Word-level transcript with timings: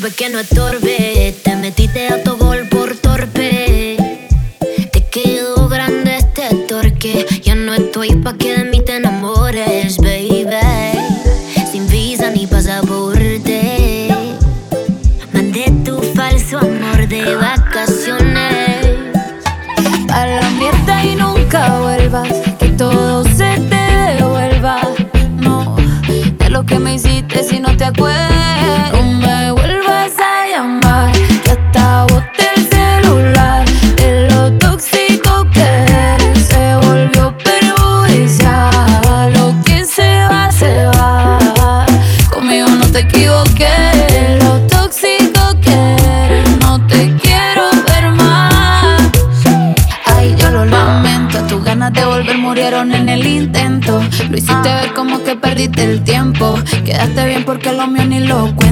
decir, 0.00 0.10
porque 0.10 0.28
no 0.30 0.38
es 0.38 0.48
porque 57.48 57.72
lo 57.72 57.86
mío 57.86 58.04
ni 58.04 58.20
loco 58.20 58.67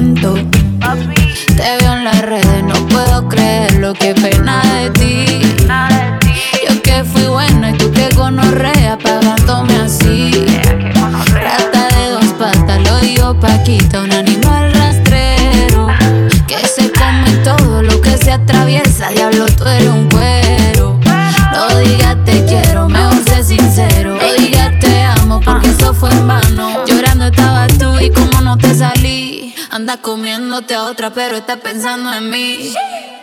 Anda 29.87 30.01
comiéndote 30.01 30.75
a 30.75 30.83
otra, 30.83 31.11
pero 31.11 31.37
está 31.37 31.55
pensando 31.55 32.11
en 32.13 32.29
mí. 32.29 32.73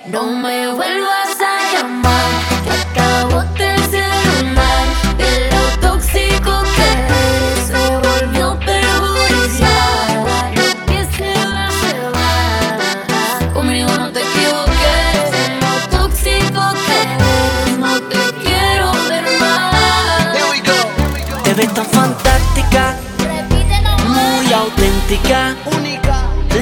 No 0.07 0.23
me 0.33 0.73
vuelvas 0.73 1.39
a 1.39 1.75
llamar, 1.75 2.25
que 2.65 2.71
acabaste 2.71 3.75
el 3.75 3.83
celular. 3.83 4.87
De 5.19 5.51
lo 5.53 5.65
tóxico 5.87 6.63
que 6.75 6.87
eres, 6.91 7.67
se 7.67 7.85
volvió 8.09 8.59
perjudicial. 8.61 10.25
Lo 10.55 10.87
que 10.87 11.01
se 11.15 11.35
va, 11.53 11.69
se 11.83 11.93
va. 12.17 13.53
Conmigo 13.53 13.91
no 13.99 14.11
te 14.11 14.21
equivoques. 14.21 15.31
De 15.37 15.45
lo 15.61 15.75
tóxico 15.99 16.63
que 16.87 16.97
eres, 17.13 17.79
no 17.79 18.01
te 18.09 18.23
quiero 18.43 18.91
ver 19.11 19.27
más. 19.39 20.35
Here 20.35 20.51
we 20.51 20.61
go. 20.61 21.43
Te 21.43 21.53
ves 21.53 21.75
tan 21.75 21.85
fantástica, 21.85 22.97
Repítelo 23.19 23.99
muy 24.09 24.51
auténtica. 24.51 25.55
Única 25.67 25.94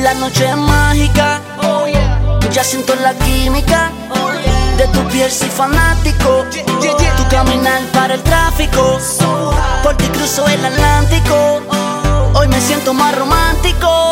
la 0.03 0.15
noche 0.15 0.49
es 0.49 0.57
mágica. 0.57 1.41
Oh, 1.63 1.87
yeah. 1.87 2.39
Ya 2.51 2.65
siento 2.65 2.95
la 2.97 3.15
química. 3.15 3.93
Oh, 4.11 4.31
de 4.77 4.87
tu 4.89 5.01
piel 5.09 5.31
soy 5.31 5.49
fanático. 5.49 6.45
Yeah, 6.81 7.17
tu 7.17 7.29
caminar 7.29 7.81
para 7.93 8.15
el 8.15 8.23
tráfico. 8.23 8.99
So 9.01 9.55
Por 9.83 9.97
ti 9.97 10.07
cruzo 10.07 10.47
el 10.49 10.65
Atlántico. 10.65 11.61
Oh. 11.71 12.39
Hoy 12.39 12.49
me 12.49 12.61
siento 12.61 12.93
más 12.93 13.17
romántico. 13.17 14.12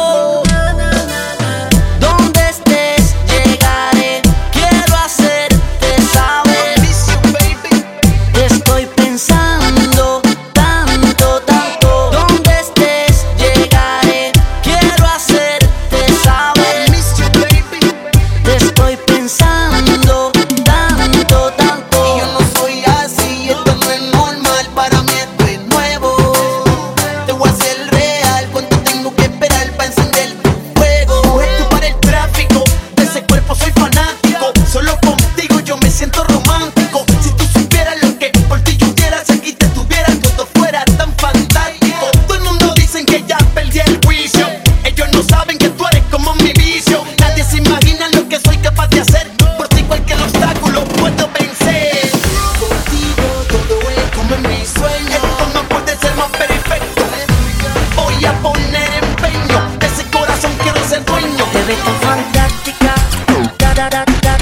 da 62.41 63.75
da 63.75 63.89
da 63.91 64.05
da 64.05 64.05
da 64.23 64.40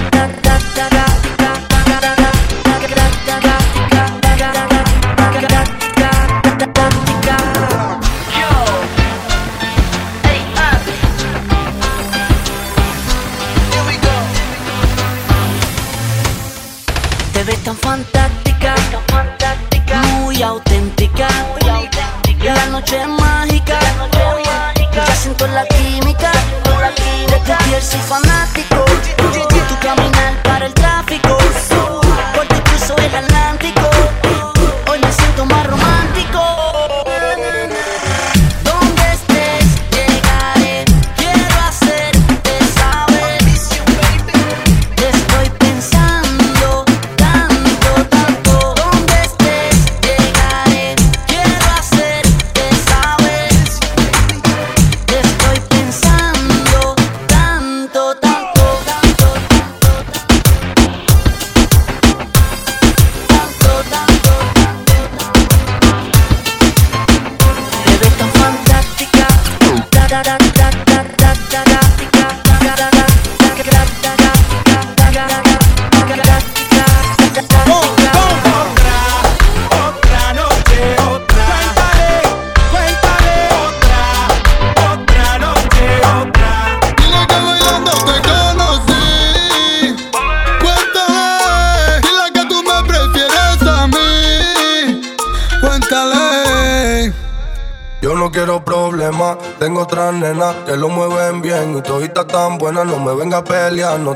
Cuando 28.07 28.28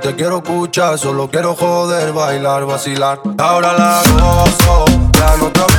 te 0.03 0.17
quiero 0.17 0.39
escuchar, 0.39 0.99
solo 0.99 1.29
quiero 1.31 1.55
joder, 1.55 2.13
bailar, 2.13 2.67
vacilar. 2.67 3.21
Ahora 3.39 3.73
la 3.73 4.03
gozo, 4.21 4.85
ya 5.13 5.37
no 5.37 5.49
tengo 5.53 5.72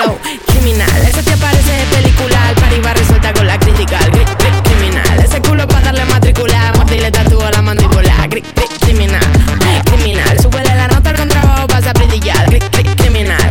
Criminal, 0.00 0.90
esa 1.08 1.22
tía 1.22 1.36
parece 1.38 1.72
de 1.72 1.84
película. 1.86 2.36
Va 2.84 2.92
resuelta 2.92 3.32
con 3.32 3.46
la 3.46 3.58
crítica. 3.58 3.98
Gri- 4.10 4.26
gri- 4.38 4.62
criminal, 4.62 5.18
ese 5.24 5.40
culo 5.40 5.66
pa' 5.66 5.80
darle 5.80 6.04
matricular. 6.04 6.76
Mordi 6.76 6.98
le 7.00 7.10
tatúa 7.10 7.50
la 7.50 7.62
mandíbula. 7.62 8.26
Gri- 8.28 8.42
gri- 8.54 8.78
criminal, 8.78 9.22
criminal. 9.86 10.38
Súbele 10.38 10.74
la 10.74 10.88
nota 10.88 11.08
al 11.10 11.16
contrabajo, 11.16 11.66
pasa 11.66 11.90
a 11.90 11.92
brillar. 11.94 12.46
Criminal, 12.98 13.48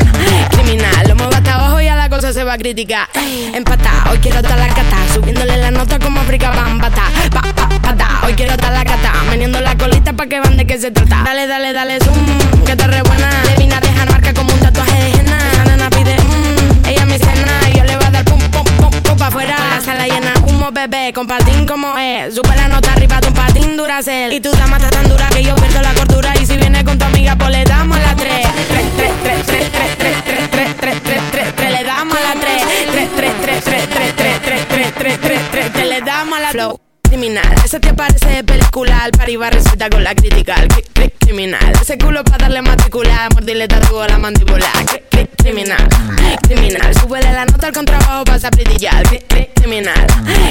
criminal. 0.52 1.08
Lo 1.08 1.16
muevo 1.16 1.34
hasta 1.34 1.56
abajo 1.56 1.82
y 1.82 1.88
a 1.88 1.96
la 1.96 2.10
cosa 2.10 2.32
se 2.32 2.44
va 2.44 2.54
a 2.54 2.58
criticar. 2.60 3.08
Empata, 3.54 4.06
hoy 4.12 4.20
quiero 4.20 4.38
estar 4.38 4.58
la 4.60 4.68
cata. 4.68 4.98
Subiéndole 5.16 5.58
la 5.58 5.72
nota 5.72 5.98
como 5.98 6.20
África 6.20 6.52
Bambata. 6.52 7.06
Pa, 7.32 7.42
pa, 7.56 7.70
pata, 7.82 8.08
hoy 8.24 8.34
quiero 8.36 8.52
estar 8.54 8.72
la 8.72 8.86
cata. 8.86 9.12
Meneando 9.32 9.60
la 9.62 9.76
colita 9.76 10.14
pa' 10.14 10.28
que 10.28 10.40
van 10.40 10.56
de 10.58 10.68
qué 10.68 10.80
se 10.80 10.92
trata. 10.92 11.24
Dale, 11.26 11.48
dale, 11.48 11.74
dale, 11.74 11.98
zoom, 12.02 12.64
que 12.64 12.74
está 12.74 12.86
re 12.86 13.02
buena. 13.02 13.32
Le 13.46 13.56
vine 13.58 13.74
a 13.76 13.80
dejar 13.80 14.12
marca 14.12 14.32
como 14.36 14.54
un 14.54 14.60
tatuaje 14.60 14.94
de 14.94 15.10
henna. 15.20 15.40
Nena 15.66 15.90
pide, 15.90 16.16
mmm. 17.24 17.72
Y 17.72 17.78
yo 17.78 17.84
le 17.84 17.96
voy 17.98 18.06
a 18.06 18.12
dar 18.12 18.26
pum, 18.26 18.40
pum, 18.52 18.64
pum, 18.78 18.92
pum 19.02 19.18
pa' 19.18 19.28
afuera. 19.28 19.56
La 19.76 19.82
sala 19.82 20.08
llena, 20.08 20.34
humo, 20.48 20.72
bebé, 20.72 21.12
con 21.14 21.28
patín 21.28 21.66
como 21.66 21.98
es. 21.98 22.36
Sube 22.36 22.56
la 22.56 22.68
nota 22.68 22.92
arriba 22.94 23.20
de 23.22 23.28
un 23.28 23.34
patín 23.34 23.78
duracel. 23.78 24.34
Y 24.34 24.40
tu 24.40 24.52
dama 24.52 24.78
está 24.78 24.90
tan 24.90 25.08
dura 25.10 25.28
que 25.30 25.44
yo 25.44 25.56
pierdo 25.56 25.82
la 25.82 25.94
cordura. 25.94 26.34
Y 26.42 26.46
si 26.46 26.58
viene 26.58 26.84
con 26.84 26.98
tu 26.98 27.06
amiga, 27.06 27.36
pues 27.36 27.52
le 27.52 27.64
damos 27.64 27.98
la 28.00 28.16
tres. 28.16 28.48
Tres, 28.70 28.86
tres, 28.98 29.46
tres, 29.46 29.46
tres, 29.46 29.98
tres, 29.98 30.18
tres, 30.26 30.50
tres, 30.52 30.76
tres, 30.80 31.02
tres, 31.04 31.22
tres, 31.32 31.56
tres, 31.56 31.72
le 31.72 31.84
damos 31.84 32.18
la 32.20 32.40
tres. 32.40 32.64
Tres, 32.92 33.10
tres, 33.16 33.34
tres, 33.42 33.64
tres, 33.64 33.90
tres, 33.94 34.16
tres, 34.16 34.42
tres, 34.42 34.68
tres, 34.68 34.94
tres, 34.98 35.20
tres, 35.22 35.40
tres, 35.52 35.74
tres, 35.74 35.88
le 35.88 36.02
damos 36.02 36.40
la 36.40 36.50
flow. 36.50 36.80
Criminal, 37.08 37.56
ese 37.64 37.80
te 37.80 37.94
parece 37.94 38.28
de 38.28 38.44
película, 38.44 39.04
al 39.04 39.12
pari 39.12 39.36
va 39.36 39.50
resulta 39.52 39.90
con 39.90 40.04
la 40.04 40.16
crítica, 40.16 40.56
cri- 40.56 40.84
cri- 40.92 41.14
criminal, 41.20 41.72
ese 41.80 41.98
culo 42.00 42.24
pa' 42.24 42.38
darle 42.38 42.62
matricular, 42.64 43.32
mordirle 43.32 43.68
tatu 43.68 44.02
a 44.02 44.08
la 44.08 44.18
mandíbula, 44.18 44.68
criminal, 45.46 45.88
criminal, 46.42 46.92
súbele 47.00 47.32
la 47.32 47.46
nota 47.46 47.68
al 47.68 47.74
contrabajo, 47.74 48.24
pasa 48.24 48.48
a 48.48 48.50
criminal, 48.50 49.04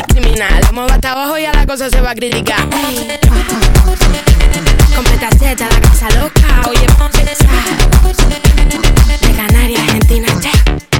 criminal, 0.06 0.60
lo 0.66 0.72
muevo 0.72 0.92
hasta 0.92 1.10
abajo 1.10 1.36
y 1.36 1.44
a 1.46 1.52
la 1.52 1.66
cosa 1.66 1.90
se 1.90 2.00
va 2.00 2.12
a 2.12 2.14
criticar. 2.14 2.60
Completa 4.94 5.30
Z, 5.36 5.66
la 5.68 5.80
casa 5.80 6.08
loca, 6.20 6.68
oye, 6.68 6.86
ponte 6.96 7.24
de 7.24 7.34
Canarias, 9.34 9.82
Argentina, 9.82 10.28
che. 10.40 10.93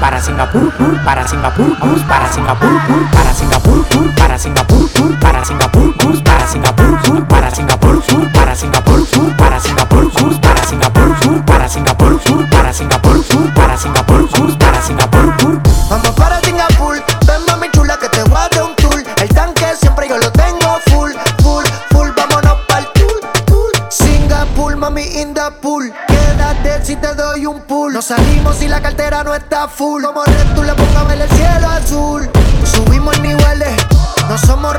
Para 0.00 0.20
Singapur, 0.20 0.72
pur, 0.72 1.04
para 1.04 1.28
Singapur, 1.28 1.78
pur, 1.78 2.06
para 2.06 2.32
Singapur, 2.32 2.80
pur, 2.86 3.10
para 3.10 3.32
Singapur, 3.34 3.84
pur, 3.84 4.14
para 4.14 4.38
Singapur, 4.38 4.90
pur, 4.90 5.18
para 5.20 5.44
Singapur, 5.44 5.94
pur, 5.94 6.16
para 6.18 6.46
Singapur, 6.46 7.00
pur, 7.00 7.26
para 7.26 7.50
Singapur, 7.50 8.02
pur, 8.02 8.30
para 8.32 8.54
Singapur, 8.56 9.06
pur, 9.06 9.36
para 9.36 9.60
Singapur, 9.60 10.10
pur, 10.10 10.40
para 10.40 10.64
Singapur, 10.66 11.20
pur, 11.20 11.40
para 11.44 11.68
Singapur, 11.68 12.18
pur, 12.20 12.44
para 12.54 12.72
Singapur, 12.72 13.20
para 13.20 13.28
Singapur, 13.28 13.54
para 13.54 13.76
Singapur, 13.76 14.58
para 14.58 14.82
Singapur, 14.82 15.31
Nos 27.42 28.04
salimos 28.04 28.56
si 28.58 28.68
la 28.68 28.80
cartera 28.80 29.24
no 29.24 29.34
está 29.34 29.66
full. 29.66 30.04
Como 30.04 30.22
Red 30.24 30.54
tú 30.54 30.62
le 30.62 30.74
pongo 30.74 30.98
a 30.98 31.02
ver 31.04 31.20
el 31.20 31.28
cielo 31.28 31.68
azul. 31.68 32.30
Subimos 32.64 33.18
niveles, 33.18 33.74
no 34.28 34.38
somos 34.38 34.76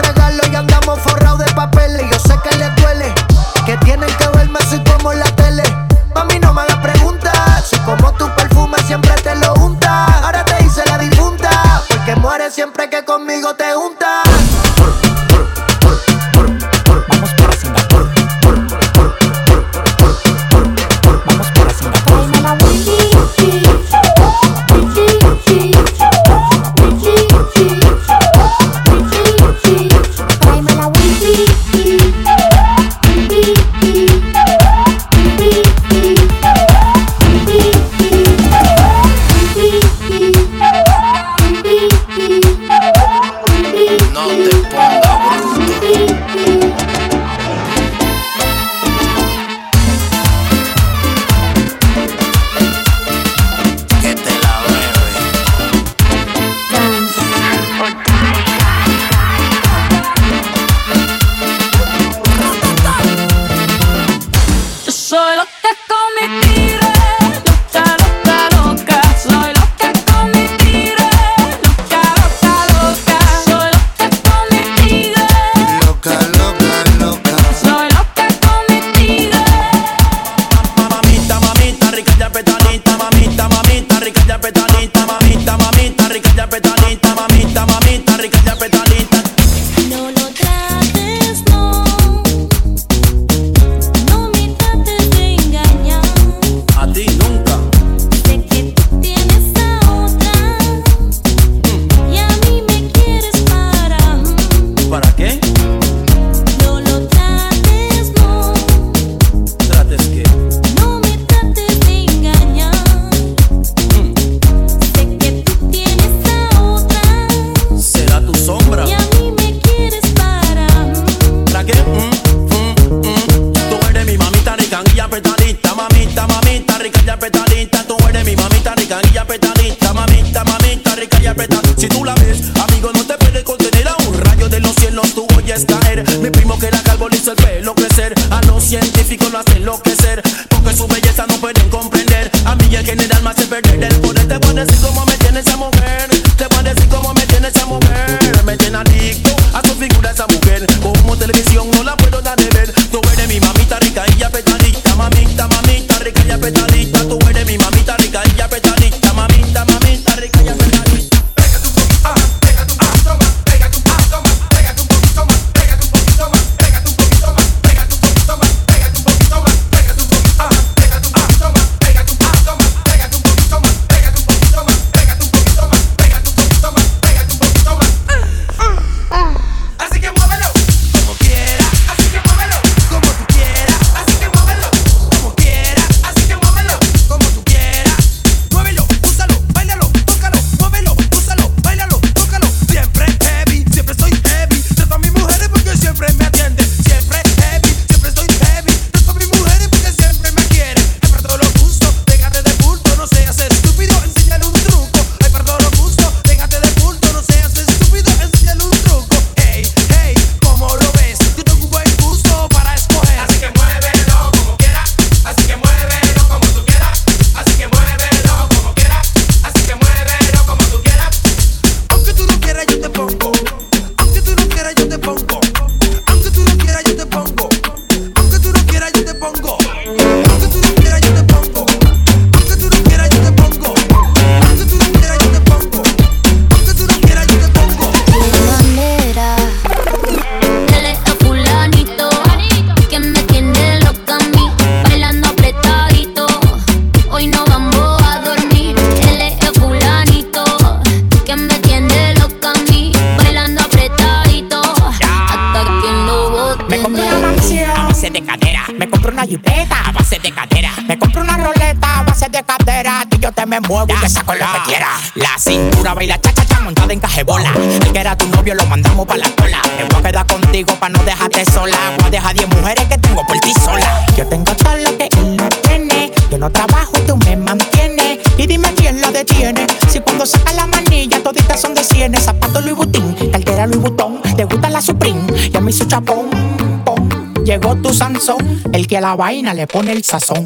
que 288.87 288.97
a 288.97 289.01
la 289.01 289.15
vaina 289.15 289.53
le 289.53 289.67
pone 289.67 289.91
el 289.91 290.03
sazón. 290.03 290.45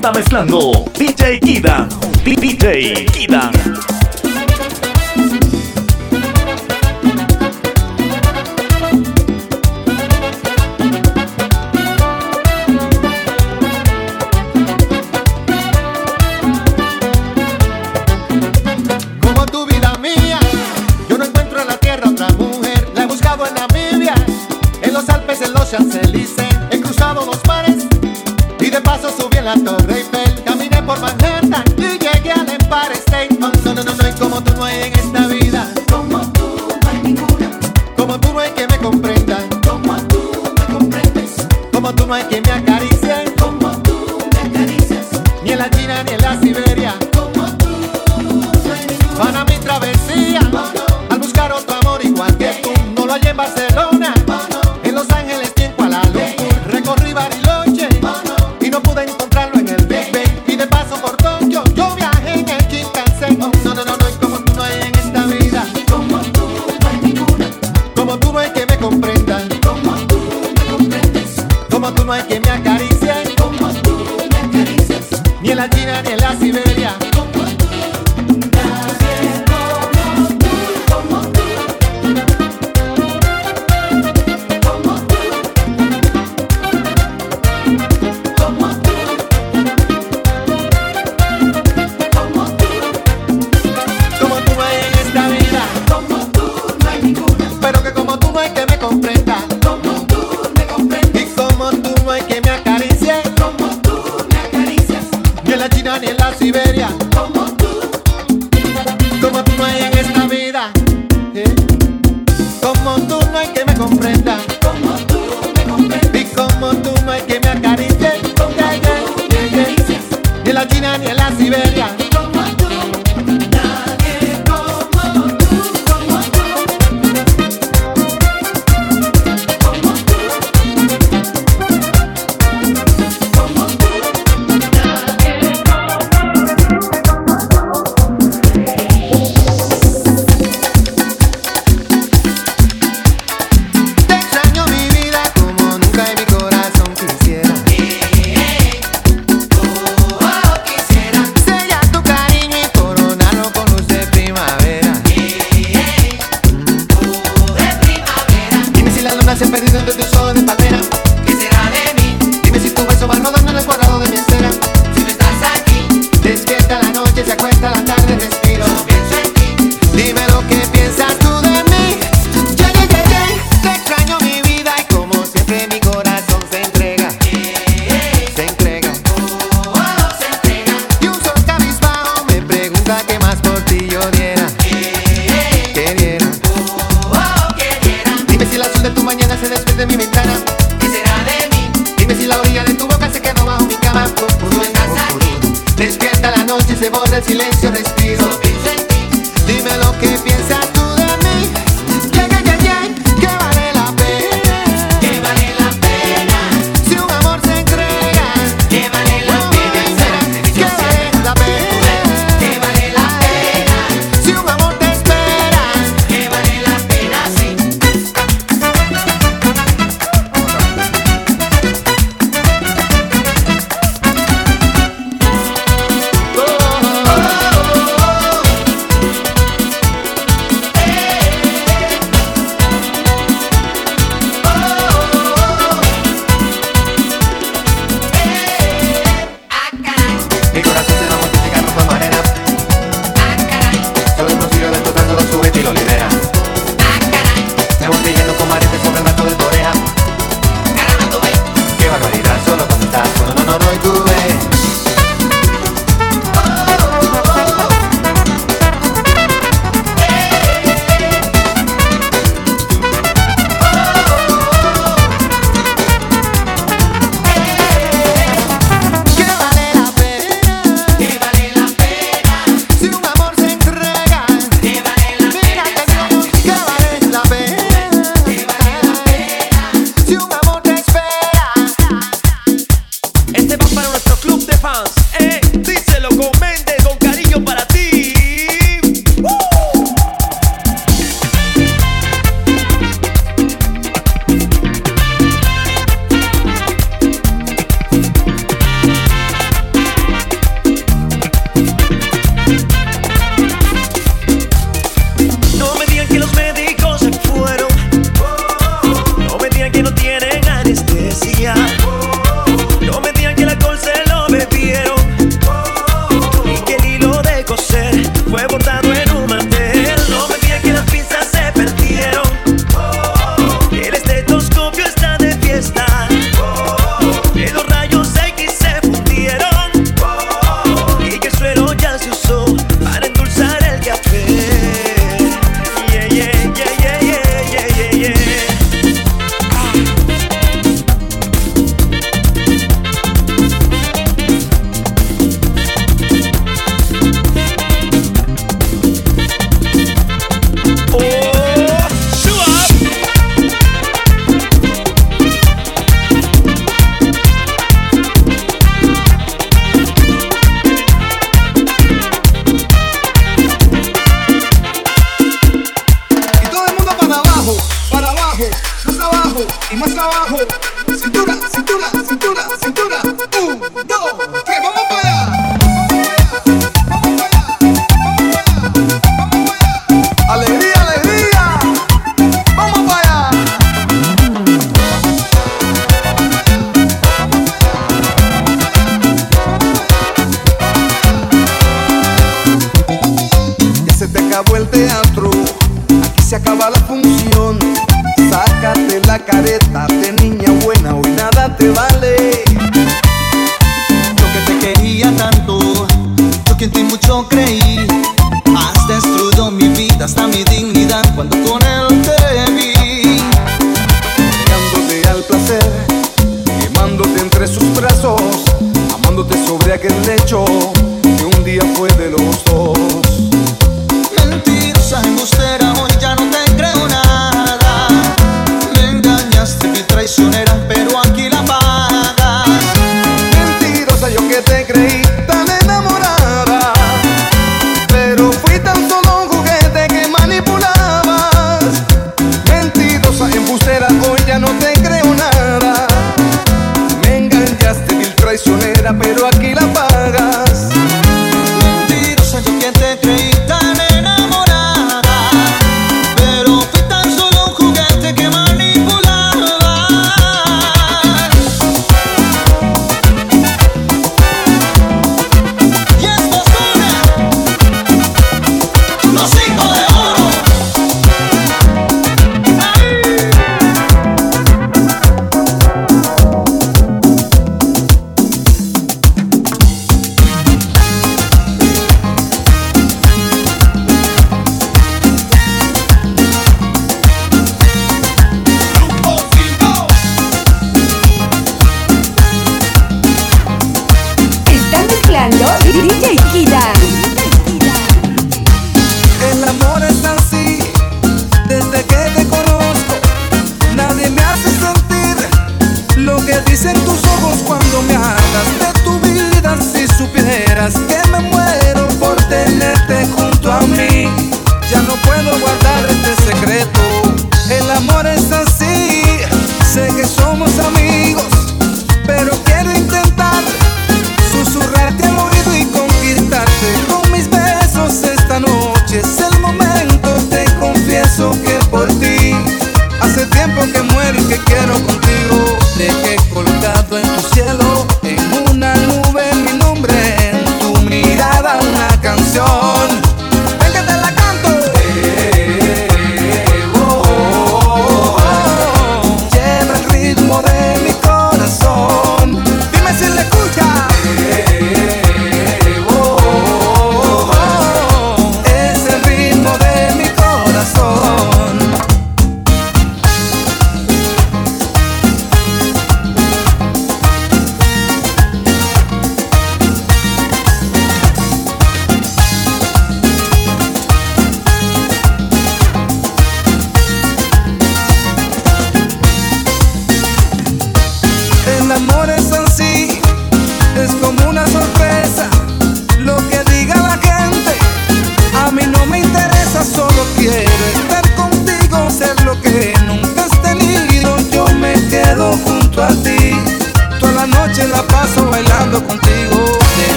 está 0.00 0.12
mezclando 0.12 0.86
DJ 0.98 1.40
Kidan. 1.40 1.86
DJ 2.24 3.04
Kidan. 3.12 3.52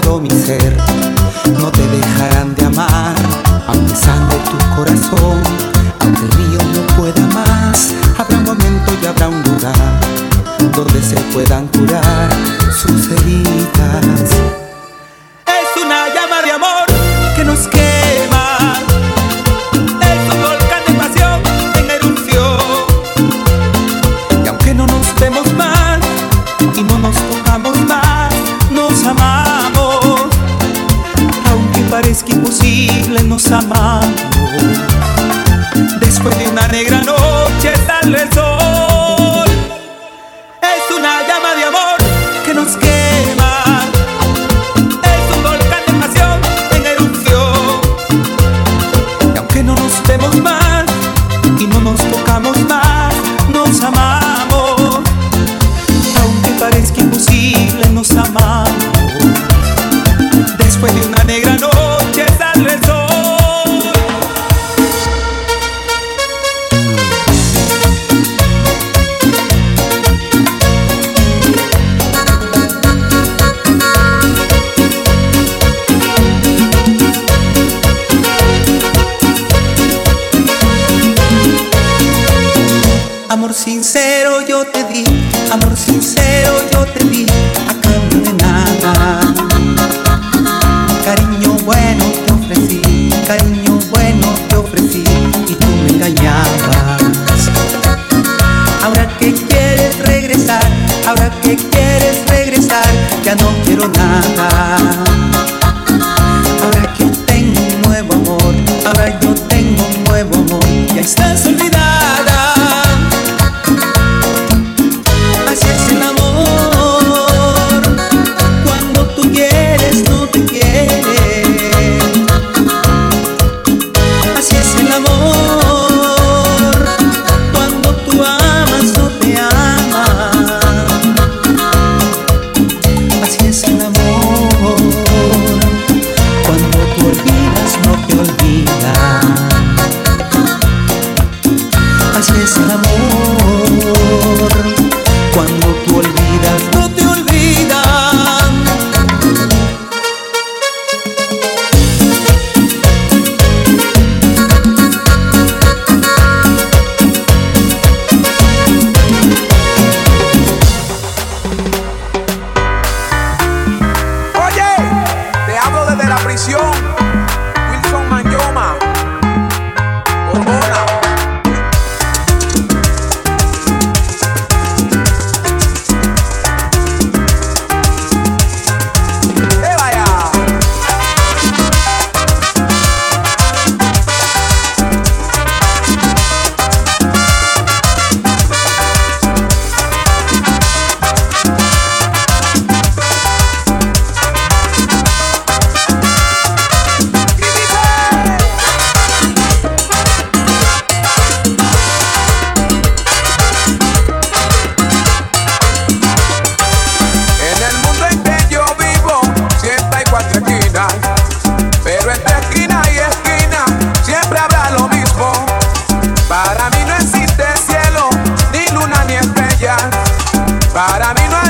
Todo 0.00 0.20
mi 0.20 0.30
ser 0.30 0.87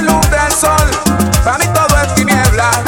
luz 0.03 0.31
del 0.31 0.53
sol, 0.53 0.91
para 1.45 1.59
mí 1.59 1.65
todo 1.75 2.03
es 2.03 2.15
tiniebla. 2.15 2.88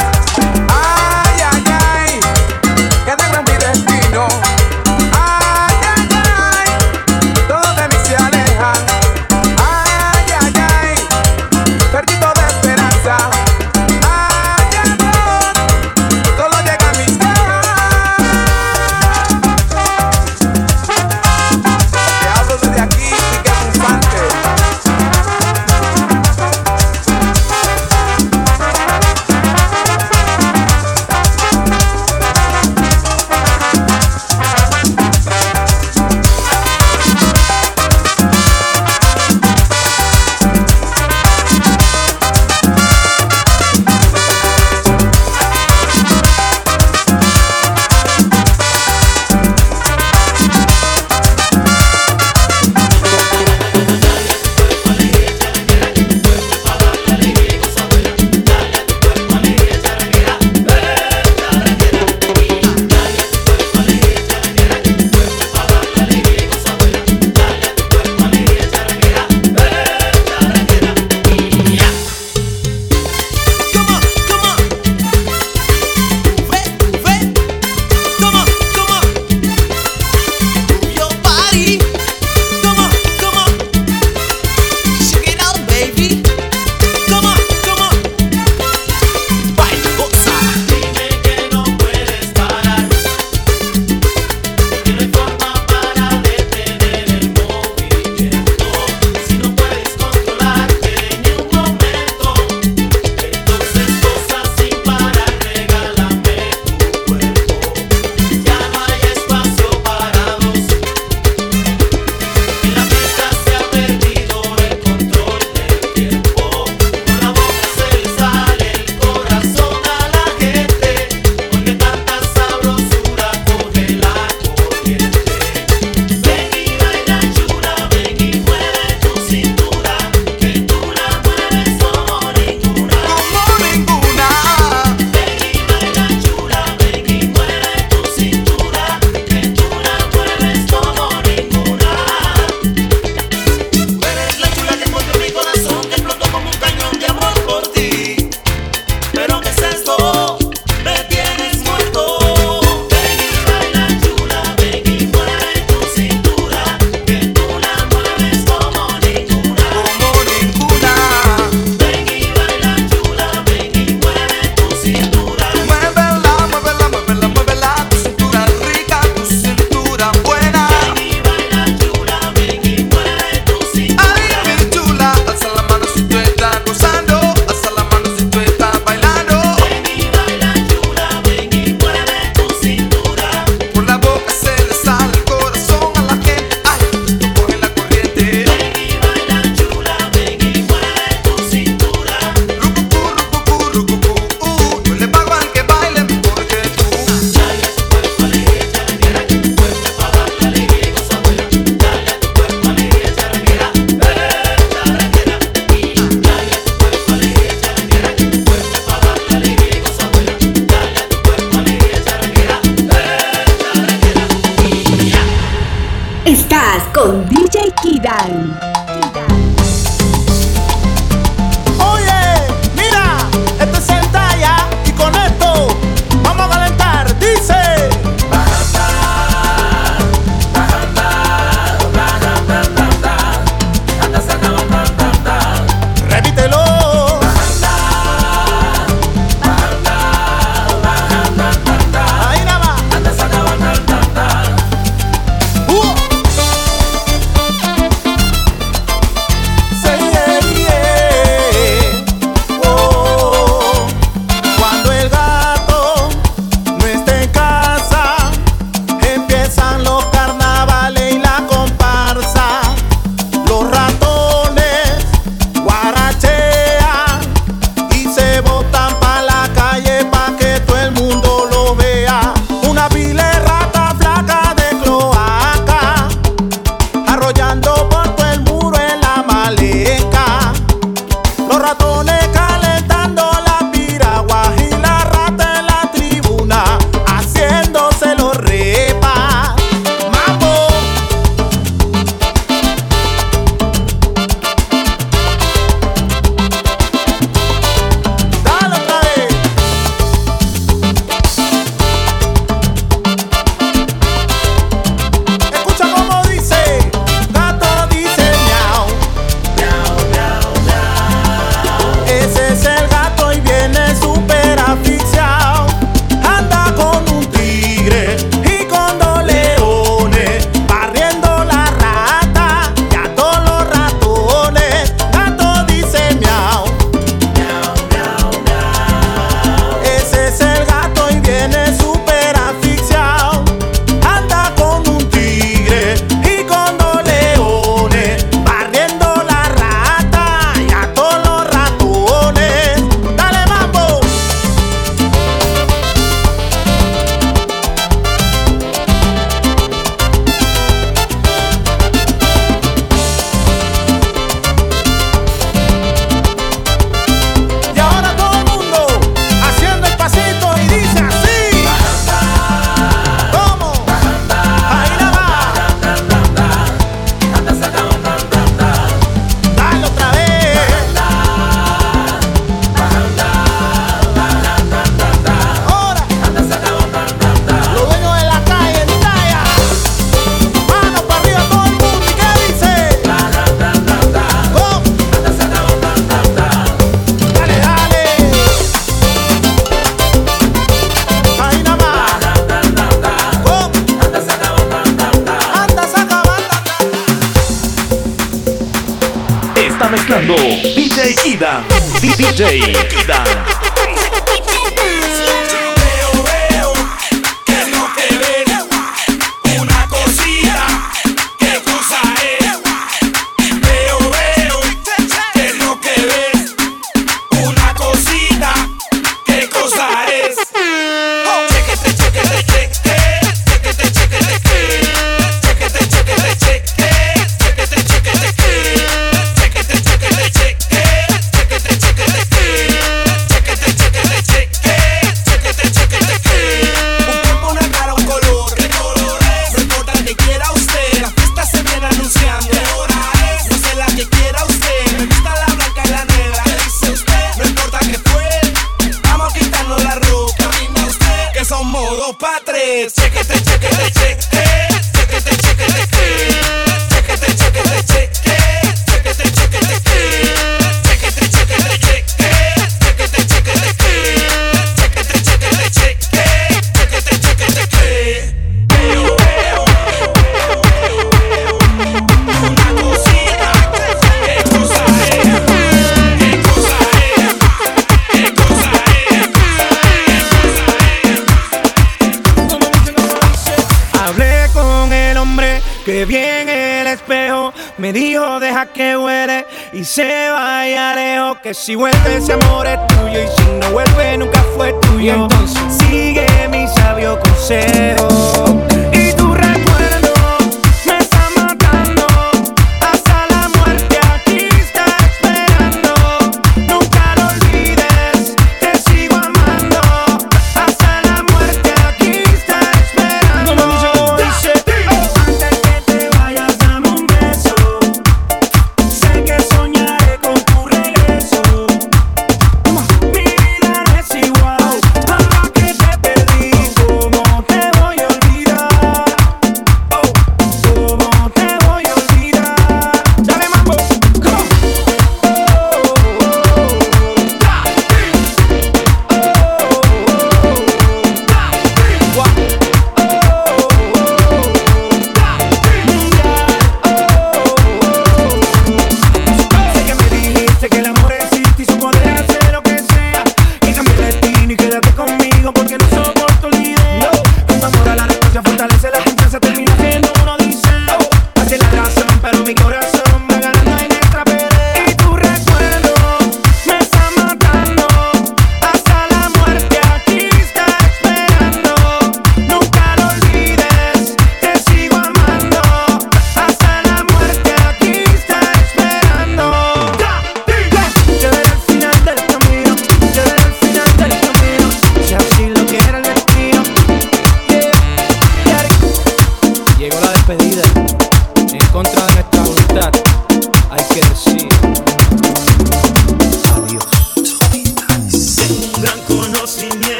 y 489.73 489.83
se 489.85 490.29
vaya 490.29 490.95
lejos. 490.95 491.39
Que 491.41 491.53
si 491.53 491.75
vuelve 491.75 492.17
ese 492.17 492.33
amor 492.33 492.67
es 492.67 492.79
tuyo 492.87 493.21
y 493.23 493.27
si 493.27 493.43
no 493.59 493.71
vuelve 493.71 494.17
nunca 494.17 494.43
fue 494.55 494.73
tuyo. 494.81 495.13
Entonces 495.13 495.61
sigue 495.89 496.25
mi 496.49 496.67
sabio 496.67 497.19
consejo. 497.19 498.60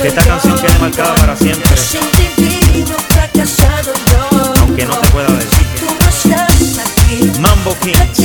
que 0.00 0.08
esta 0.08 0.22
canción 0.22 0.56
quede 0.60 0.78
marcada 0.78 1.14
para 1.16 1.36
siempre. 1.36 1.70
Aunque 4.60 4.86
no 4.86 4.96
te 4.96 5.08
pueda 5.08 5.28
decir. 5.28 5.66
Mambo 7.40 7.76
King. 7.80 8.17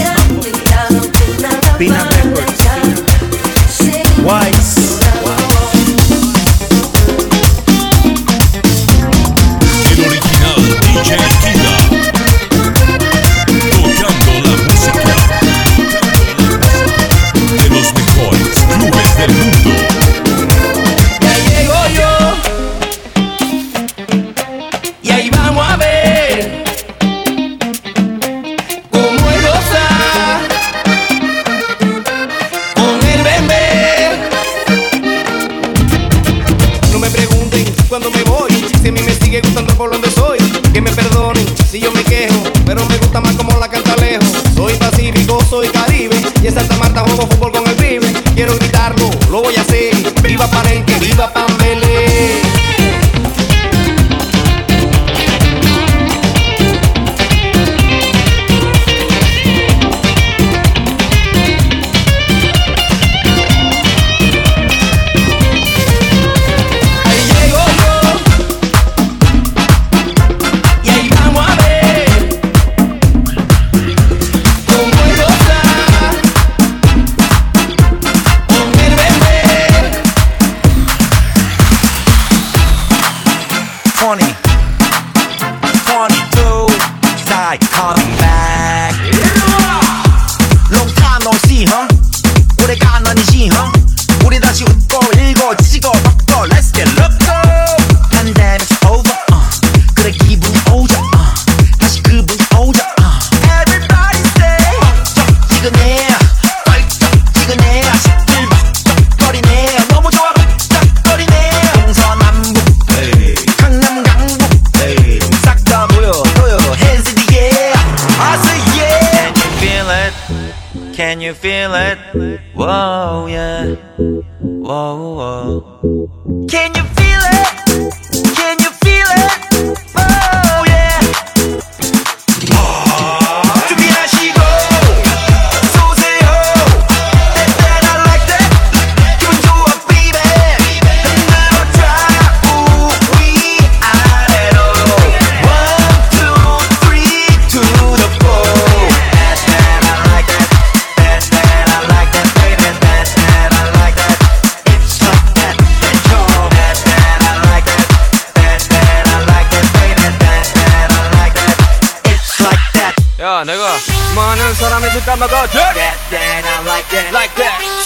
Whoa, 122.13 123.25
yeah. 123.27 123.73
Whoa, 123.97 125.15
whoa. 125.17 126.45
Can 126.47 126.75
you 126.75 126.92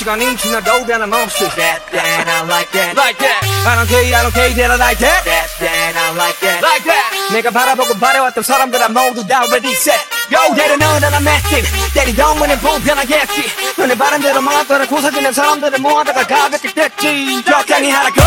시간이 0.08 0.38
지나도 0.38 0.86
then 0.86 1.04
I'm 1.04 1.12
off 1.12 1.36
shit 1.36 1.52
That 1.60 1.84
then 1.92 2.28
I 2.28 2.48
like 2.48 2.72
that 2.72 2.96
Like 2.96 3.20
that 3.20 3.44
I 3.68 3.76
don't 3.76 3.90
care 3.92 4.08
I 4.08 4.24
don't 4.24 4.32
care 4.32 4.56
that 4.56 4.72
I 4.72 4.80
like 4.80 5.00
that 5.04 5.24
That 5.28 5.48
then 5.60 5.98
I 6.00 6.16
like 6.16 6.40
that 6.40 6.64
Like 6.64 6.88
that 6.88 7.34
내가 7.36 7.52
바라보고 7.52 8.00
바래왔던 8.00 8.42
사람들아 8.42 8.88
모두 8.88 9.28
다 9.28 9.44
already 9.44 9.76
set 9.76 10.00
Go 10.32 10.56
때려 10.56 10.78
넣어 10.78 11.00
난 11.00 11.12
맥힌 11.22 11.60
때리던 11.94 12.40
문은 12.40 12.58
불편하겠지 12.60 13.52
눈에 13.78 13.96
바람대로 13.96 14.40
망하더라 14.40 14.88
고사지는 14.88 15.34
사람들을 15.34 15.80
모아다가 15.80 16.26
가볍게 16.26 16.72
됐지 16.72 17.44
적당히 17.44 17.92
하라고 17.92 18.22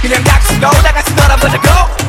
그냥 0.00 0.24
닥치고 0.24 0.60
다같이 0.60 1.12
놀아보자고 1.12 2.03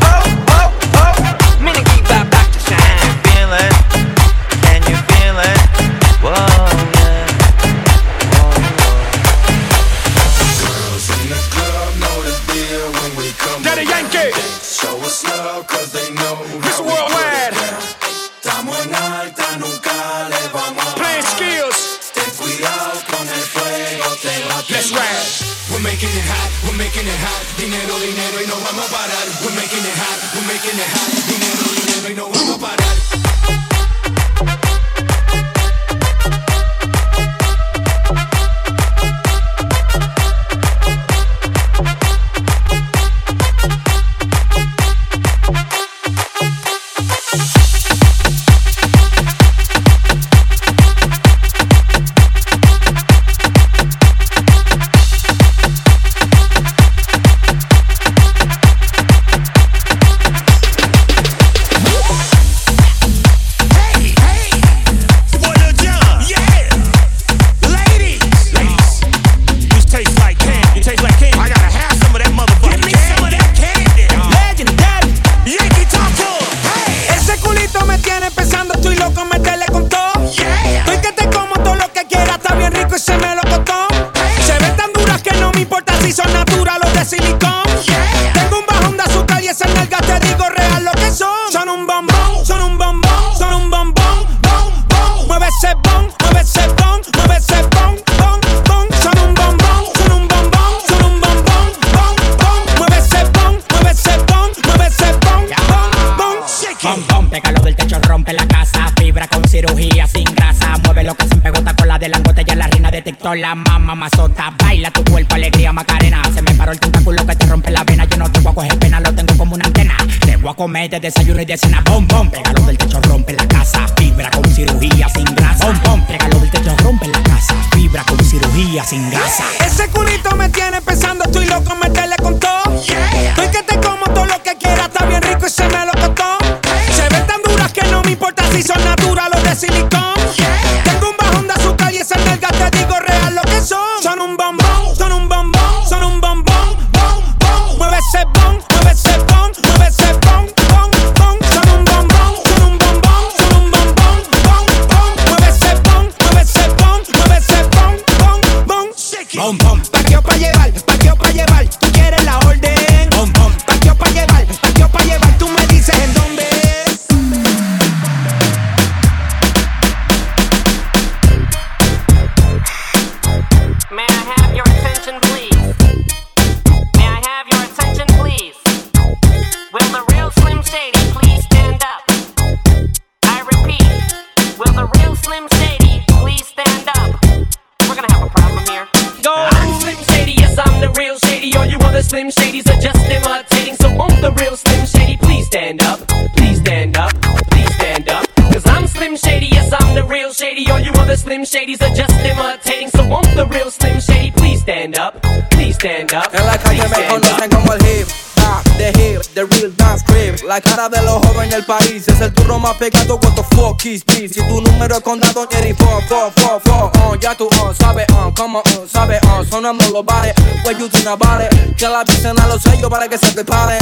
Si 213.86 214.00
tu 214.00 214.62
número 214.62 214.96
es 214.96 215.04
condado, 215.04 215.48
Jerry, 215.48 215.72
fo, 215.76 216.02
fo, 216.10 216.32
fo, 216.36 216.60
fo, 216.66 216.92
on. 217.06 217.20
Ya 217.20 217.36
tú, 217.36 217.48
on, 217.62 217.76
sabe, 217.76 218.04
on, 218.18 218.34
como, 218.34 218.64
on, 218.80 218.90
sabe, 218.90 219.20
on. 219.32 219.48
Sonando 219.48 219.88
los 219.92 220.04
bares, 220.04 220.34
what 220.66 220.76
you 220.80 220.90
about 221.08 221.44
it? 221.44 221.76
Que 221.78 221.88
la 221.88 222.00
avisen 222.00 222.40
a 222.40 222.48
los 222.48 222.64
sellos 222.64 222.90
para 222.90 223.08
que 223.08 223.20
se 223.20 223.32
preparen. 223.34 223.78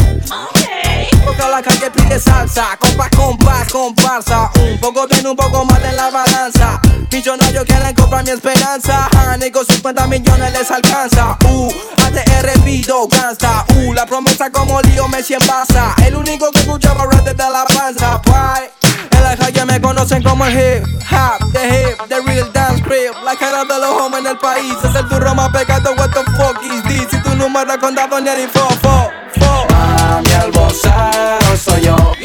Porque 1.24 1.44
la 1.50 1.62
calle 1.62 1.90
pide 1.90 2.20
salsa, 2.20 2.78
compas, 2.80 3.10
compas, 3.16 3.72
comparsa. 3.72 4.52
Un 4.60 4.78
poco 4.78 5.08
bien, 5.08 5.26
un 5.26 5.38
poco 5.38 5.64
más 5.64 5.82
de 5.82 5.94
la 5.94 6.10
balanza. 6.10 6.82
Millonarios 7.10 7.64
quieren 7.64 7.96
comprar 7.96 8.26
mi 8.26 8.32
esperanza. 8.32 9.08
Ni 9.40 9.52
con 9.52 9.66
50 9.66 10.06
millones 10.08 10.52
les 10.52 10.70
alcanza. 10.70 11.38
Uh, 11.50 11.72
ATR 12.04 12.62
pido 12.66 13.08
gangsta. 13.08 13.66
Uh, 13.78 13.94
la 13.94 14.06
promesa 14.06 14.52
como 14.52 14.82
lío 14.82 15.08
Messi 15.08 15.36
en 15.36 15.40
Barça. 15.40 15.96
El 16.06 16.18
único 16.18 16.52
que 16.52 16.60
escuchaba 16.60 17.06
rap 17.06 17.24
desde 17.24 17.50
la 17.50 17.64
panza. 17.64 18.22
Bye. 18.26 18.93
En 19.16 19.24
la 19.24 19.36
calle 19.38 19.66
me 19.66 19.82
conocen 19.82 20.24
como 20.24 20.46
el 20.46 20.54
hip 20.54 20.94
hop, 21.14 21.52
the 21.52 21.68
hip, 21.68 21.98
the 22.08 22.22
real 22.22 22.52
dance 22.54 22.82
crib. 22.82 23.14
La 23.24 23.36
cara 23.36 23.64
de 23.64 23.80
los 23.80 24.02
hombres 24.02 24.24
en 24.26 24.32
el 24.32 24.38
país 24.38 24.76
es 24.84 24.96
el 24.96 25.08
turro 25.08 25.36
más 25.36 25.50
pegado. 25.50 25.94
What 25.96 26.12
the 26.12 26.24
fuck 26.38 26.62
is 26.64 26.84
this? 26.84 27.08
Si 27.12 27.22
tu 27.22 27.36
número 27.36 27.72
es 27.72 27.78
condado, 27.78 28.20
ni 28.20 28.48
fo, 28.48 28.68
fo, 28.82 29.12
fo. 29.40 29.68
Mami, 29.70 30.32
el 30.44 30.52
vocero 30.52 31.58
soy 31.58 31.82
yo. 31.82 32.23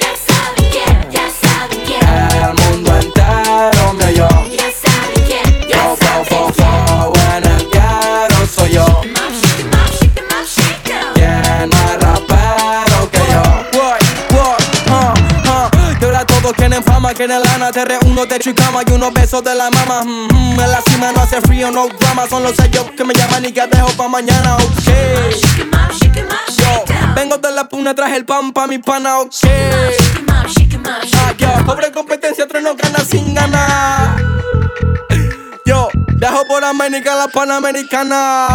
Quieren 17.18 17.42
lana 17.42 17.72
Te 17.72 17.84
reúno 17.84 18.26
techo 18.26 18.50
y 18.50 18.54
cama 18.54 18.82
y 18.86 18.92
unos 18.92 19.12
besos 19.12 19.42
de 19.42 19.54
la 19.54 19.68
mama. 19.70 20.02
Mm, 20.04 20.28
mm, 20.32 20.60
En 20.60 20.70
la 20.70 20.80
cima 20.82 21.12
no 21.12 21.20
hace 21.22 21.40
frío, 21.42 21.70
no 21.70 21.88
drama. 21.88 22.26
Son 22.28 22.42
los 22.42 22.54
sellos 22.54 22.86
que 22.96 23.04
me 23.04 23.12
llaman 23.12 23.44
y 23.44 23.52
que 23.52 23.66
dejo 23.66 23.88
pa' 23.96 24.08
mañana, 24.08 24.56
ok. 24.56 24.62
Yo, 26.56 26.84
vengo 27.14 27.36
de 27.38 27.50
la 27.50 27.68
puna, 27.68 27.94
traje 27.94 28.16
el 28.16 28.24
pan 28.24 28.52
pa' 28.52 28.66
mi 28.66 28.78
pana, 28.78 29.18
ok. 29.18 29.34
Ah, 31.16 31.34
yo, 31.36 31.48
pobre 31.66 31.90
competencia, 31.92 32.44
otro 32.44 32.60
no 32.60 32.74
gana 32.76 33.00
sin 33.00 33.34
ganar. 33.34 34.16
Yo, 35.66 35.88
dejo 36.14 36.44
por 36.46 36.64
América 36.64 37.14
la 37.16 37.28
panamericana. 37.28 38.46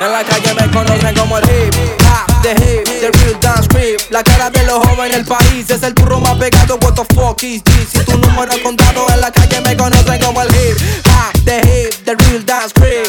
En 0.00 0.12
la 0.12 0.24
calle 0.24 0.54
me 0.54 0.70
conocen 0.70 1.14
como 1.14 1.36
el 1.36 1.44
hip 1.44 1.74
hop, 2.00 2.29
the 2.42 2.54
hip, 2.54 2.84
the 2.84 3.10
real 3.18 3.38
dance 3.40 3.68
crib. 3.68 4.00
La 4.10 4.22
cara 4.22 4.50
de 4.50 4.64
los 4.64 4.78
jóvenes 4.86 5.16
del 5.16 5.26
país 5.26 5.68
es 5.70 5.82
el 5.82 5.94
turro 5.94 6.20
más 6.20 6.36
pegado. 6.36 6.78
What 6.82 6.94
the 6.94 7.04
fuck 7.14 7.42
is 7.42 7.62
this? 7.62 7.88
Si 7.92 8.04
tu 8.04 8.18
número 8.18 8.52
es 8.52 8.60
contado 8.60 9.06
en 9.12 9.20
la 9.20 9.30
calle 9.30 9.60
me 9.60 9.76
conocen 9.76 10.20
como 10.20 10.42
el 10.42 10.48
hip 10.48 10.76
hop, 11.06 11.44
the 11.44 11.58
hip, 11.58 11.94
the 12.04 12.14
real 12.16 12.44
dance 12.44 12.72
crib. 12.74 13.06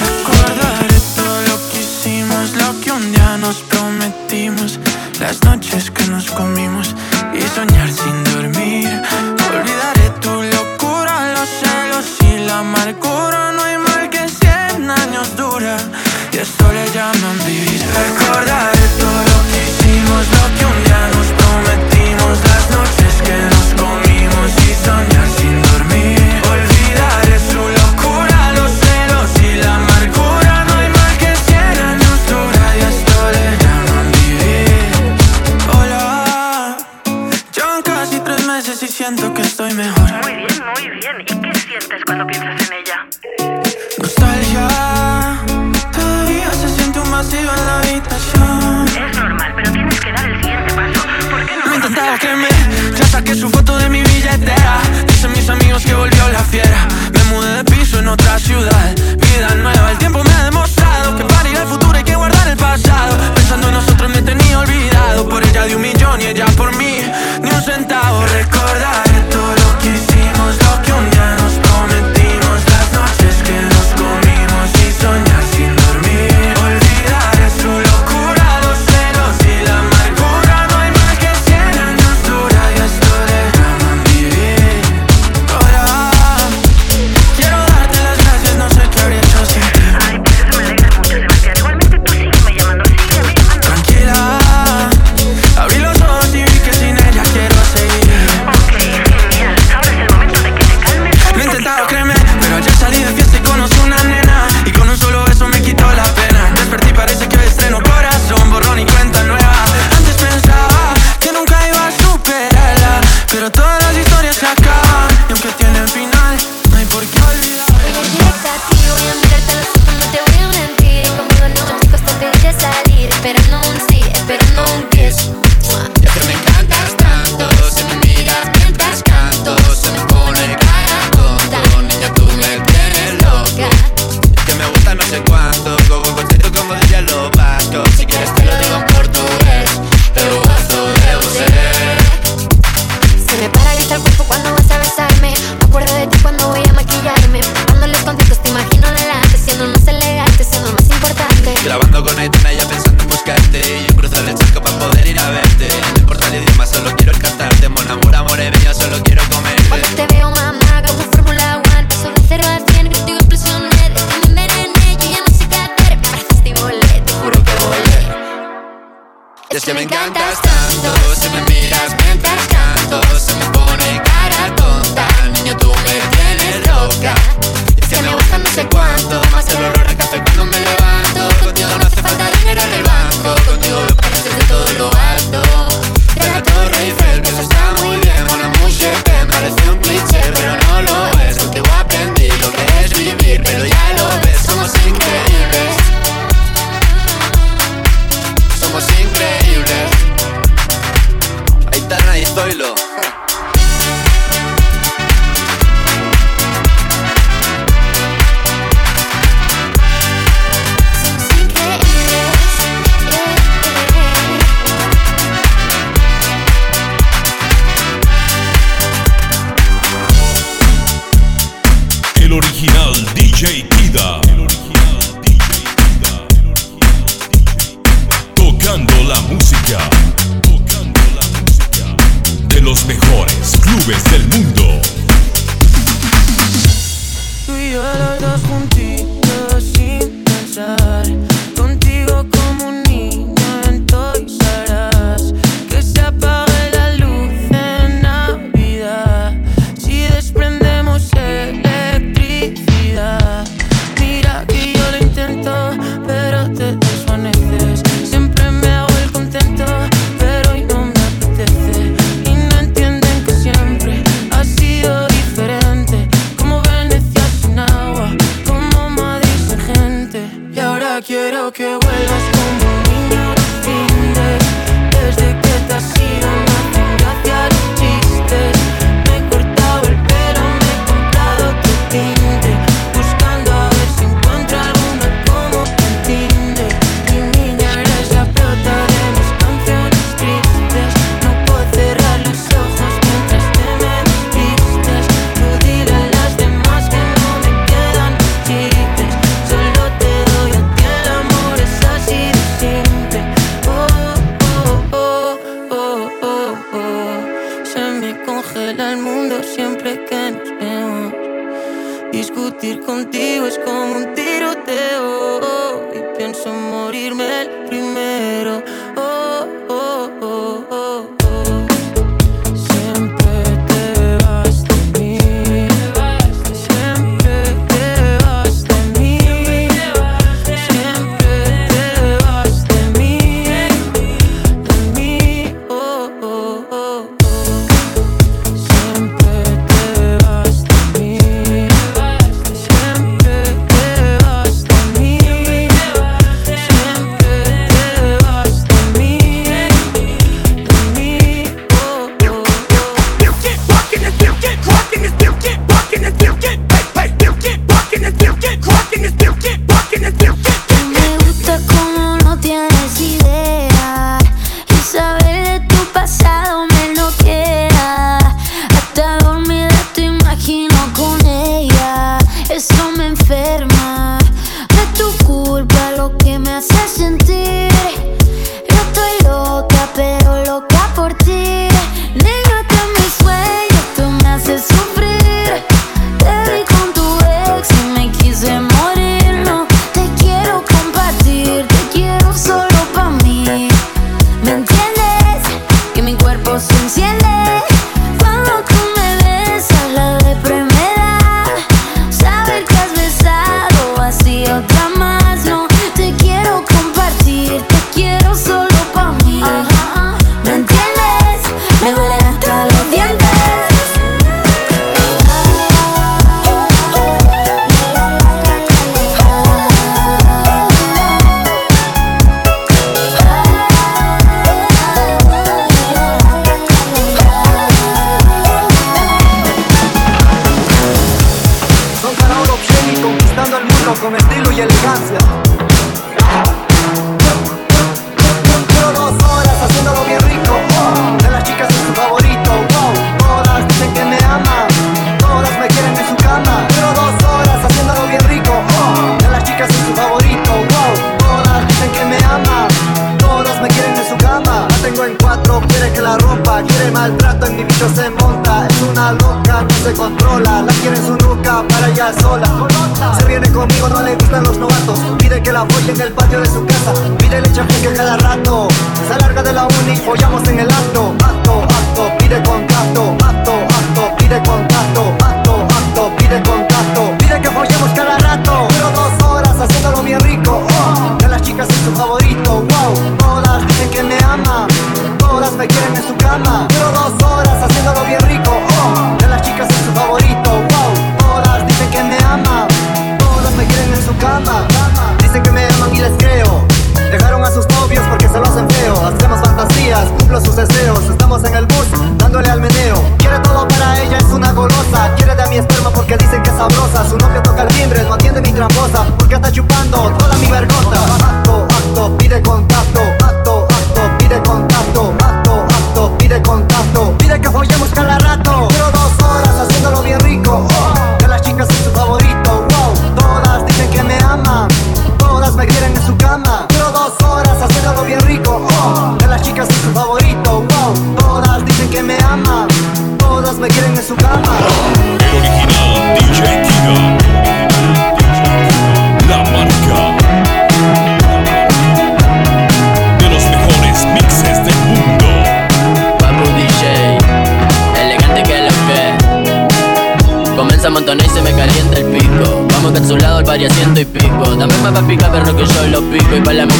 Recordaré 0.00 1.00
todo 1.16 1.42
lo 1.48 1.70
que 1.70 1.80
hicimos, 1.80 2.52
lo 2.56 2.80
que 2.80 2.92
un 2.92 3.12
día 3.12 3.36
nos 3.38 3.56
prometimos, 3.56 4.78
las 5.20 5.42
noches 5.42 5.90
que 5.90 6.04
nos 6.06 6.30
comimos 6.30 6.83
su 53.34 53.50
foto 53.50 53.76
de 53.78 53.88
mi 53.88 54.02
billetera. 54.02 54.80
Dicen 55.08 55.32
mis 55.32 55.48
amigos 55.48 55.82
que 55.84 55.94
volvió 55.94 56.28
la 56.28 56.40
fiera. 56.44 56.86
Me 57.12 57.24
mudé 57.24 57.56
de 57.56 57.64
piso 57.64 57.98
en 57.98 58.08
otra 58.08 58.38
ciudad. 58.38 58.94
Vida 58.94 59.54
nueva, 59.56 59.90
el 59.90 59.98
tiempo 59.98 60.22
me 60.22 60.32
ha 60.32 60.44
demostrado 60.44 61.16
que 61.16 61.24
para 61.24 61.48
ir 61.48 61.56
al 61.56 61.66
futuro 61.66 61.96
hay 61.96 62.04
que 62.04 62.14
guardar 62.14 62.48
el 62.48 62.56
pasado. 62.56 63.16
Pensando 63.34 63.68
en 63.68 63.74
nosotros 63.74 64.10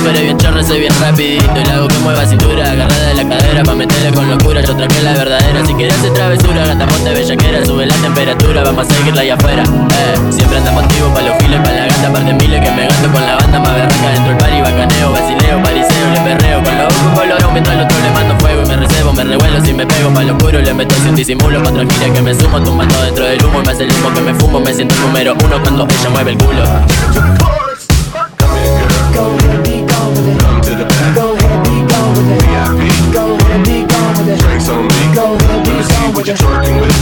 mujeres 0.04 0.22
bien 0.22 0.38
chorra, 0.38 0.62
soy 0.62 0.80
bien 0.80 0.92
rapidito. 1.00 1.44
Y 1.56 1.64
la 1.64 1.74
hago 1.74 1.88
que 1.88 1.98
mueva 1.98 2.26
cintura, 2.26 2.70
agarrada 2.70 3.06
de 3.08 3.14
la 3.14 3.28
cadera, 3.28 3.62
pa' 3.62 3.74
meterle 3.74 4.12
con 4.12 4.28
locura. 4.28 4.60
Yo 4.60 4.76
traje 4.76 5.02
la 5.02 5.12
verdadera. 5.12 5.66
Si 5.66 5.74
quieres 5.74 5.94
hacer 5.96 6.12
travesura, 6.12 6.66
gata 6.66 6.86
ponte 6.86 7.10
bellaquera, 7.14 7.64
sube 7.64 7.86
la 7.86 7.94
temperatura, 7.94 8.64
vamos 8.64 8.86
a 8.86 8.94
seguirla 8.94 9.22
allá 9.22 9.34
afuera. 9.34 9.62
Eh, 9.62 10.32
siempre 10.32 10.58
anda 10.58 10.72
motivo 10.72 11.08
pa' 11.14 11.22
los 11.22 11.36
files, 11.38 11.60
pa' 11.60 11.72
la 11.72 11.86
gata, 11.86 12.12
par 12.12 12.24
de 12.24 12.34
miles 12.34 12.60
que 12.60 12.70
me 12.70 12.86
gasto 12.86 13.12
con 13.12 13.26
la 13.26 13.36
banda 13.36 13.58
más 13.60 13.74
berraca 13.74 14.10
dentro 14.10 14.28
del 14.28 14.36
party, 14.36 14.60
bacaneo, 14.60 15.12
basileo, 15.12 15.62
pariseo, 15.62 16.06
le 16.12 16.20
perreo 16.20 16.62
con 16.62 16.76
boca 16.76 16.94
un 17.04 17.14
colorón 17.14 17.52
mientras 17.52 17.76
el 17.76 17.82
otro 17.84 17.98
le 17.98 18.10
mando 18.10 18.38
fuego 18.40 18.62
y 18.62 18.68
me 18.68 18.76
recebo, 18.76 19.12
me 19.12 19.24
revuelo 19.24 19.64
si 19.64 19.72
me 19.72 19.86
pego 19.86 20.10
pa' 20.12 20.22
lo 20.22 20.36
oscuro, 20.36 20.60
le 20.60 20.74
meto 20.74 20.94
sin 20.96 21.14
disimulo, 21.14 21.62
pa' 21.62 21.72
tranquila 21.72 22.12
que 22.12 22.20
me 22.20 22.34
sumo, 22.34 22.62
tumbando 22.62 23.02
dentro 23.02 23.24
del 23.24 23.44
humo 23.44 23.62
y 23.62 23.66
me 23.66 23.72
hace 23.72 23.84
el 23.84 23.92
humo 23.92 24.12
que 24.12 24.20
me 24.20 24.34
fumo, 24.34 24.60
me 24.60 24.74
siento 24.74 24.94
número 24.96 25.34
uno 25.42 25.62
cuando 25.62 25.86
ella 25.88 26.10
mueve 26.10 26.32
el 26.32 26.38
culo. 26.38 27.63
You're 36.26 36.36
twerking 36.36 36.80
with. 36.80 36.93